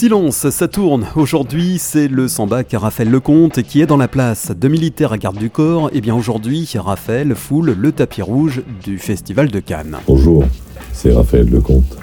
Silence, 0.00 0.48
ça 0.48 0.66
tourne. 0.66 1.06
Aujourd'hui, 1.14 1.76
c'est 1.78 2.08
le 2.08 2.26
samba 2.26 2.62
à 2.72 2.78
Raphaël 2.78 3.10
Lecomte 3.10 3.60
qui 3.60 3.82
est 3.82 3.86
dans 3.86 3.98
la 3.98 4.08
place 4.08 4.50
de 4.50 4.66
militaire 4.66 5.12
à 5.12 5.18
garde 5.18 5.36
du 5.36 5.50
corps. 5.50 5.88
Et 5.88 5.96
eh 5.96 6.00
bien 6.00 6.14
aujourd'hui, 6.14 6.66
Raphaël 6.74 7.34
foule 7.34 7.76
le 7.78 7.92
tapis 7.92 8.22
rouge 8.22 8.62
du 8.82 8.96
Festival 8.96 9.50
de 9.50 9.60
Cannes. 9.60 9.98
Bonjour, 10.06 10.46
c'est 10.94 11.12
Raphaël 11.12 11.50
Lecomte. 11.50 11.98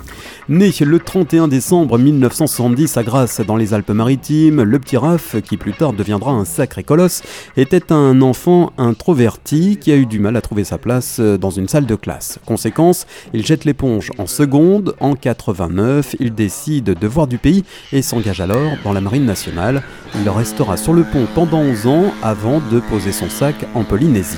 Né 0.49 0.71
le 0.79 0.99
31 0.99 1.49
décembre 1.49 1.97
1970 1.97 2.95
à 2.95 3.03
Grasse 3.03 3.41
dans 3.41 3.57
les 3.57 3.73
Alpes-Maritimes, 3.73 4.63
le 4.63 4.79
petit 4.79 4.95
Raph, 4.95 5.41
qui 5.41 5.57
plus 5.57 5.73
tard 5.73 5.91
deviendra 5.91 6.31
un 6.31 6.45
sacré 6.45 6.83
colosse, 6.83 7.21
était 7.57 7.91
un 7.91 8.21
enfant 8.21 8.71
introverti 8.77 9.75
qui 9.75 9.91
a 9.91 9.97
eu 9.97 10.05
du 10.05 10.19
mal 10.19 10.37
à 10.37 10.41
trouver 10.41 10.63
sa 10.63 10.77
place 10.77 11.19
dans 11.19 11.49
une 11.49 11.67
salle 11.67 11.85
de 11.85 11.95
classe. 11.95 12.39
Conséquence, 12.45 13.07
il 13.33 13.45
jette 13.45 13.65
l'éponge 13.65 14.09
en 14.17 14.25
seconde. 14.25 14.95
En 15.01 15.15
89, 15.15 16.15
il 16.21 16.33
décide 16.33 16.85
de 16.85 17.07
voir 17.07 17.27
du 17.27 17.39
pays 17.39 17.65
et 17.91 18.01
s'engage 18.01 18.39
alors 18.39 18.71
dans 18.85 18.93
la 18.93 19.01
marine 19.01 19.25
nationale. 19.25 19.83
Il 20.15 20.29
restera 20.29 20.77
sur 20.77 20.93
le 20.93 21.03
pont 21.03 21.27
pendant 21.35 21.59
11 21.59 21.87
ans 21.87 22.13
avant 22.23 22.61
de 22.71 22.79
poser 22.79 23.11
son 23.11 23.29
sac 23.29 23.55
en 23.75 23.83
Polynésie. 23.83 24.37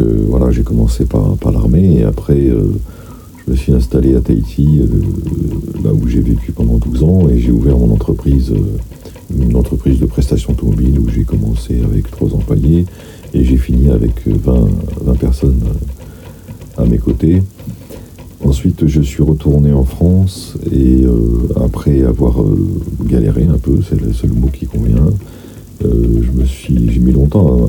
Euh, 0.00 0.24
voilà, 0.28 0.50
j'ai 0.50 0.62
commencé 0.62 1.04
par, 1.04 1.36
par 1.36 1.52
l'armée 1.52 1.98
et 1.98 2.04
après 2.04 2.38
euh, 2.38 2.64
je 3.44 3.52
me 3.52 3.56
suis 3.56 3.72
installé 3.72 4.14
à 4.16 4.20
Tahiti, 4.20 4.80
euh, 4.80 5.82
là 5.84 5.92
où 5.92 6.06
j'ai 6.08 6.20
vécu 6.20 6.52
pendant 6.52 6.76
12 6.76 7.02
ans 7.04 7.28
et 7.28 7.38
j'ai 7.38 7.50
ouvert 7.50 7.76
mon 7.76 7.92
entreprise, 7.92 8.52
une 9.36 9.56
entreprise 9.56 9.98
de 9.98 10.06
prestation 10.06 10.52
automobile 10.52 10.98
où 10.98 11.08
j'ai 11.08 11.24
commencé 11.24 11.80
avec 11.82 12.10
trois 12.10 12.34
employés 12.34 12.86
et 13.34 13.44
j'ai 13.44 13.56
fini 13.56 13.90
avec 13.90 14.26
20, 14.26 14.68
20 15.02 15.14
personnes 15.18 15.60
à 16.76 16.84
mes 16.84 16.98
côtés. 16.98 17.42
Ensuite, 18.44 18.86
je 18.86 19.00
suis 19.02 19.22
retourné 19.22 19.72
en 19.72 19.84
France 19.84 20.56
et 20.72 21.04
après 21.62 22.02
avoir 22.02 22.42
galéré 23.04 23.44
un 23.44 23.58
peu, 23.58 23.78
c'est 23.86 24.00
le 24.00 24.12
seul 24.12 24.30
mot 24.32 24.48
qui 24.48 24.66
convient, 24.66 24.96
euh, 24.96 25.10
je 25.82 26.30
me 26.30 26.44
suis, 26.44 26.90
j'ai 26.90 27.00
mis 27.00 27.12
longtemps 27.12 27.66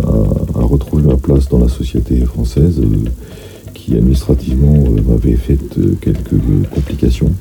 à, 0.55 0.63
retrouver 0.63 1.03
ma 1.03 1.17
place 1.17 1.49
dans 1.49 1.59
la 1.59 1.69
société 1.69 2.17
française, 2.25 2.79
euh, 2.79 3.09
qui 3.73 3.95
administrativement 3.95 4.75
euh, 4.75 5.01
m'avait 5.07 5.35
fait 5.35 5.57
quelques 6.01 6.39
complications. 6.73 7.31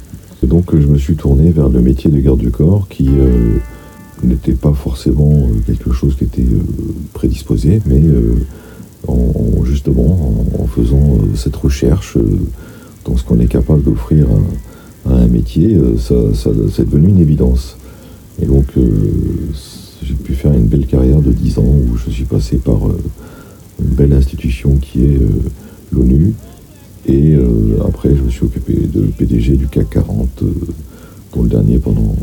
donc 0.43 0.77
je 0.77 0.87
me 0.87 0.99
suis 0.99 1.17
tourné 1.17 1.51
vers 1.51 1.69
le 1.69 1.81
métier 1.81 2.11
de 2.11 2.19
garde 2.19 2.39
du 2.39 2.51
corps, 2.51 2.89
qui 2.89 3.11
n'était 4.23 4.53
pas 4.53 4.73
forcément 4.73 5.49
quelque 5.67 5.93
chose 5.93 6.17
qui 6.17 6.25
était 6.25 6.47
prédisposé, 7.15 7.81
mais 7.87 8.03
en, 9.07 9.65
justement 9.65 10.45
en, 10.59 10.67
faisant 10.67 11.19
cette 11.35 11.57
recherche 11.57 12.17
dans 13.05 13.17
ce 13.17 13.25
qu'on 13.25 13.39
est 13.41 13.47
capable 13.47 13.83
d'offrir 13.83 14.27
à, 15.09 15.15
un 15.15 15.27
métier, 15.27 15.79
ça, 15.99 16.15
ça 16.35 16.51
devenu 16.51 17.09
une 17.09 17.21
évidence. 17.21 17.77
Et 18.41 18.47
donc 18.47 18.67
j'ai 20.11 20.17
pu 20.17 20.35
faire 20.35 20.53
une 20.53 20.67
belle 20.67 20.87
carrière 20.87 21.21
de 21.21 21.31
10 21.31 21.59
ans 21.59 21.63
où 21.63 21.97
je 21.97 22.11
suis 22.11 22.25
passé 22.25 22.59
par 22.59 22.89
euh, 22.89 23.01
une 23.81 23.95
belle 23.95 24.13
institution 24.13 24.77
qui 24.77 25.05
est 25.05 25.19
euh, 25.21 25.29
l'ONU. 25.93 26.35
Et 27.07 27.35
euh, 27.35 27.79
après, 27.87 28.11
je 28.15 28.23
me 28.23 28.31
suis 28.31 28.45
occupé 28.45 28.73
de 28.73 29.03
PDG 29.03 29.57
du 29.57 29.69
CAC 29.69 29.91
40, 29.91 30.43
dont 31.33 31.43
le 31.43 31.49
dernier 31.49 31.79
pendant, 31.79 32.15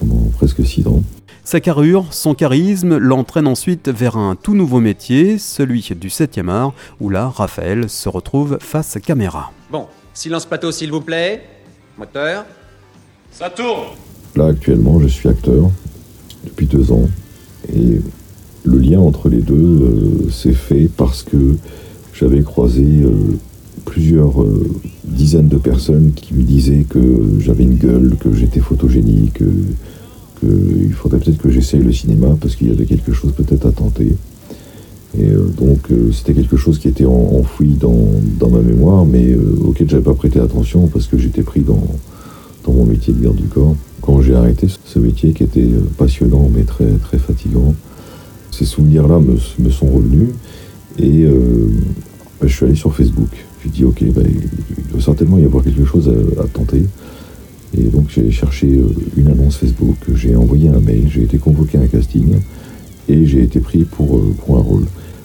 pendant 0.00 0.28
presque 0.36 0.64
6 0.64 0.86
ans. 0.88 1.02
Sa 1.44 1.60
carrure, 1.60 2.06
son 2.10 2.34
charisme 2.34 2.96
l'entraînent 2.96 3.46
ensuite 3.46 3.88
vers 3.88 4.16
un 4.16 4.34
tout 4.34 4.54
nouveau 4.54 4.80
métier, 4.80 5.38
celui 5.38 5.88
du 5.98 6.08
7e 6.08 6.48
art, 6.48 6.74
où 7.00 7.08
là, 7.08 7.28
Raphaël 7.28 7.88
se 7.88 8.08
retrouve 8.08 8.58
face 8.60 8.98
caméra. 9.00 9.52
Bon, 9.70 9.86
silence 10.12 10.46
plateau 10.46 10.72
s'il 10.72 10.90
vous 10.90 11.00
plaît. 11.00 11.44
Moteur. 11.96 12.44
Ça 13.30 13.50
tourne 13.50 13.94
Là, 14.34 14.48
actuellement, 14.48 15.00
je 15.00 15.06
suis 15.06 15.28
acteur 15.28 15.70
depuis 16.44 16.66
deux 16.66 16.90
ans. 16.90 17.08
Et 17.74 18.00
le 18.66 18.78
lien 18.78 19.00
entre 19.00 19.28
les 19.28 19.40
deux 19.40 19.54
euh, 19.54 20.30
s'est 20.30 20.52
fait 20.52 20.90
parce 20.94 21.22
que 21.22 21.56
j'avais 22.12 22.42
croisé 22.42 22.84
euh, 22.84 23.10
plusieurs 23.84 24.42
euh, 24.42 24.66
dizaines 25.04 25.48
de 25.48 25.56
personnes 25.56 26.12
qui 26.14 26.34
me 26.34 26.42
disaient 26.42 26.84
que 26.88 26.98
j'avais 27.38 27.64
une 27.64 27.76
gueule, 27.76 28.16
que 28.18 28.34
j'étais 28.34 28.60
photogénique, 28.60 29.40
qu'il 30.40 30.92
faudrait 30.92 31.20
peut-être 31.20 31.38
que 31.38 31.50
j'essaye 31.50 31.80
le 31.80 31.92
cinéma 31.92 32.36
parce 32.40 32.56
qu'il 32.56 32.68
y 32.68 32.70
avait 32.70 32.86
quelque 32.86 33.12
chose 33.12 33.32
peut-être 33.32 33.66
à 33.66 33.72
tenter. 33.72 34.14
Et 35.18 35.30
donc 35.56 35.88
c'était 36.12 36.34
quelque 36.34 36.58
chose 36.58 36.78
qui 36.78 36.88
était 36.88 37.06
enfoui 37.06 37.68
dans, 37.80 38.10
dans 38.38 38.50
ma 38.50 38.60
mémoire, 38.60 39.06
mais 39.06 39.34
auquel 39.64 39.88
j'avais 39.88 40.02
pas 40.02 40.12
prêté 40.12 40.40
attention 40.40 40.88
parce 40.88 41.06
que 41.06 41.16
j'étais 41.16 41.42
pris 41.42 41.60
dans, 41.60 41.86
dans 42.64 42.72
mon 42.72 42.84
métier 42.84 43.14
de 43.14 43.22
garde 43.22 43.36
du 43.36 43.44
corps 43.44 43.76
quand 44.06 44.22
j'ai 44.22 44.34
arrêté 44.34 44.68
ce 44.84 44.98
métier 45.00 45.32
qui 45.32 45.42
était 45.42 45.60
euh, 45.60 45.80
passionnant 45.98 46.48
mais 46.54 46.62
très, 46.62 46.86
très 47.02 47.18
fatigant, 47.18 47.74
ces 48.52 48.64
souvenirs-là 48.64 49.18
me, 49.18 49.70
sont 49.70 49.88
revenus 49.88 50.28
et 50.98 51.24
euh, 51.24 51.68
bah, 52.40 52.46
je 52.46 52.54
suis 52.54 52.64
allé 52.64 52.76
sur 52.76 52.94
Facebook. 52.94 53.28
J'ai 53.62 53.70
dit 53.70 53.84
ok, 53.84 54.04
bah, 54.14 54.22
il 54.24 54.92
doit 54.92 55.00
certainement 55.00 55.38
y 55.38 55.44
avoir 55.44 55.64
quelque 55.64 55.84
chose 55.84 56.10
à, 56.38 56.46
tenter. 56.46 56.84
Et 57.76 57.82
donc 57.82 58.06
j'ai 58.08 58.30
cherché 58.30 58.68
euh, 58.68 58.86
une 59.16 59.26
annonce 59.26 59.56
Facebook, 59.56 59.96
j'ai 60.14 60.36
envoyé 60.36 60.68
un 60.68 60.80
mail, 60.80 61.08
j'ai 61.10 61.24
été 61.24 61.38
convoqué 61.38 61.76
à 61.76 61.80
un 61.80 61.88
casting 61.88 62.36
et 63.08 63.26
j'ai 63.26 63.42
été 63.42 63.58
pris 63.58 63.84
pour, 63.84 64.22
pour 64.38 64.56
un 64.56 64.60
rôle. 64.60 64.84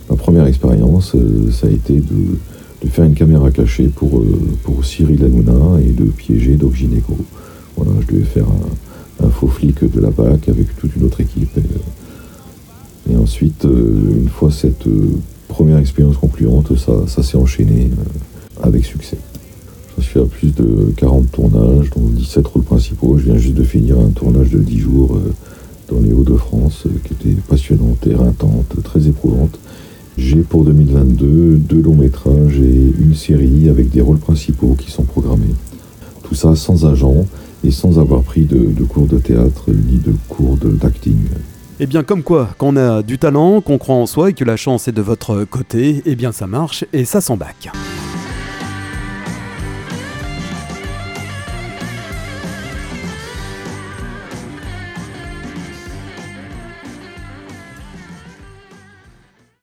Ma 0.09 0.15
première 0.15 0.47
expérience, 0.47 1.15
ça 1.51 1.67
a 1.67 1.69
été 1.69 1.93
de, 1.93 2.89
faire 2.89 3.05
une 3.05 3.13
caméra 3.13 3.51
cachée 3.51 3.87
pour, 3.87 4.23
pour 4.63 4.83
Cyril 4.83 5.23
Hanouna 5.23 5.79
et 5.79 5.91
de 5.91 6.03
piéger 6.05 6.55
Doc 6.55 6.73
Gineco 6.75 7.15
je 8.01 8.13
devais 8.13 8.25
faire 8.25 8.45
un, 9.23 9.29
faux 9.29 9.47
flic 9.47 9.83
de 9.83 9.99
la 9.99 10.09
BAC 10.09 10.49
avec 10.49 10.75
toute 10.77 10.95
une 10.95 11.03
autre 11.03 11.21
équipe. 11.21 11.55
Et, 11.57 13.13
euh, 13.13 13.19
ensuite, 13.19 13.65
euh, 13.65 14.21
une 14.21 14.29
fois 14.29 14.51
cette 14.51 14.87
euh, 14.87 15.11
première 15.47 15.77
expérience 15.77 16.17
concluante, 16.17 16.75
ça, 16.77 17.23
s'est 17.23 17.37
enchaîné 17.37 17.89
avec 18.63 18.85
succès. 18.85 19.17
Je 19.97 20.03
suis 20.03 20.19
à 20.19 20.25
plus 20.25 20.55
de 20.55 20.91
40 20.97 21.31
tournages, 21.31 21.89
dont 21.91 22.07
17 22.07 22.47
rôles 22.47 22.63
principaux. 22.63 23.17
Je 23.17 23.25
viens 23.25 23.37
juste 23.37 23.55
de 23.55 23.63
finir 23.63 23.99
un 23.99 24.09
tournage 24.09 24.49
de 24.49 24.59
10 24.59 24.79
jours 24.79 25.19
dans 25.89 25.99
les 25.99 26.11
Hauts-de-France, 26.11 26.87
qui 27.03 27.13
était 27.13 27.39
passionnante, 27.41 28.07
éreintante, 28.07 28.81
très 28.83 29.07
éprouvante. 29.07 29.59
J'ai 30.17 30.41
pour 30.41 30.65
2022 30.65 31.57
deux 31.57 31.81
longs 31.81 31.95
métrages 31.95 32.59
et 32.59 32.93
une 32.99 33.15
série 33.15 33.69
avec 33.69 33.89
des 33.89 34.01
rôles 34.01 34.19
principaux 34.19 34.75
qui 34.77 34.89
sont 34.89 35.03
programmés. 35.03 35.53
Tout 36.31 36.37
ça 36.37 36.55
sans 36.55 36.85
agent, 36.85 37.25
et 37.61 37.71
sans 37.71 37.99
avoir 37.99 38.23
pris 38.23 38.45
de, 38.45 38.85
cours 38.85 39.05
de 39.05 39.17
théâtre 39.17 39.65
ni 39.67 39.97
de 39.97 40.15
cours 40.29 40.55
d'acting. 40.55 41.17
Eh 41.81 41.85
bien, 41.87 42.03
comme 42.03 42.23
quoi, 42.23 42.51
qu'on 42.57 42.77
a 42.77 43.03
du 43.03 43.17
talent, 43.17 43.59
qu'on 43.59 43.77
croit 43.77 43.95
en 43.95 44.05
soi 44.05 44.29
et 44.29 44.33
que 44.33 44.45
la 44.45 44.55
chance 44.55 44.87
est 44.87 44.93
de 44.93 45.01
votre 45.01 45.43
côté, 45.43 46.01
eh 46.05 46.15
bien 46.15 46.31
ça 46.31 46.47
marche 46.47 46.85
et 46.93 47.03
ça 47.03 47.19
s'embaque. 47.19 47.69